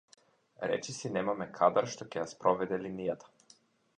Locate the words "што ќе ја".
1.95-2.25